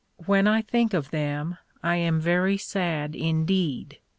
When 0.25 0.47
I 0.47 0.63
think 0.63 0.95
of 0.95 1.11
them 1.11 1.59
I 1.83 1.97
am 1.97 2.19
very 2.19 2.57
sad 2.57 3.15
indeed. 3.15 3.99